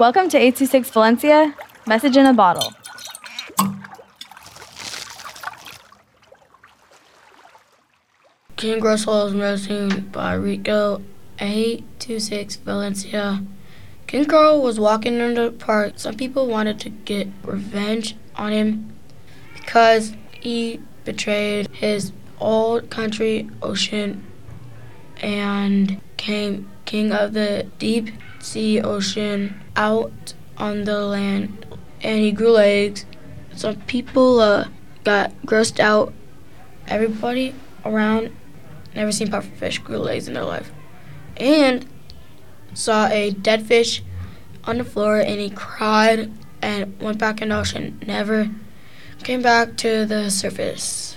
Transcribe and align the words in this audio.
Welcome 0.00 0.30
to 0.30 0.38
826 0.38 0.88
Valencia, 0.92 1.54
message 1.86 2.16
in 2.16 2.24
a 2.24 2.32
bottle. 2.32 2.72
King 8.56 8.82
is 8.82 9.34
missing 9.34 10.08
by 10.10 10.32
Rico 10.32 11.02
826 11.38 12.56
Valencia. 12.56 13.44
King 14.06 14.24
Carl 14.24 14.62
was 14.62 14.80
walking 14.80 15.18
in 15.18 15.34
the 15.34 15.50
park. 15.50 15.92
Some 15.96 16.16
people 16.16 16.46
wanted 16.46 16.80
to 16.80 16.88
get 16.88 17.28
revenge 17.42 18.16
on 18.36 18.52
him 18.52 18.96
because 19.52 20.14
he 20.32 20.80
betrayed 21.04 21.68
his 21.72 22.12
old 22.40 22.88
country, 22.88 23.50
Ocean, 23.60 24.24
and 25.20 26.00
came 26.16 26.70
king 26.90 27.12
of 27.12 27.34
the 27.34 27.64
deep 27.78 28.10
sea 28.40 28.80
ocean 28.80 29.54
out 29.76 30.34
on 30.56 30.82
the 30.82 30.98
land. 30.98 31.64
And 32.02 32.18
he 32.18 32.32
grew 32.32 32.50
legs. 32.50 33.06
Some 33.54 33.76
people 33.82 34.40
uh, 34.40 34.66
got 35.04 35.30
grossed 35.46 35.78
out. 35.78 36.12
Everybody 36.88 37.54
around 37.84 38.34
never 38.92 39.12
seen 39.12 39.28
pufferfish 39.28 39.84
grew 39.84 39.98
legs 39.98 40.26
in 40.26 40.34
their 40.34 40.44
life. 40.44 40.72
And 41.36 41.86
saw 42.74 43.06
a 43.06 43.30
dead 43.30 43.62
fish 43.62 44.02
on 44.64 44.78
the 44.78 44.84
floor 44.84 45.20
and 45.20 45.38
he 45.38 45.48
cried 45.48 46.32
and 46.60 47.00
went 47.00 47.18
back 47.18 47.40
in 47.40 47.50
the 47.50 47.58
ocean. 47.60 48.00
Never 48.04 48.50
came 49.22 49.42
back 49.42 49.76
to 49.76 50.04
the 50.06 50.28
surface. 50.28 51.16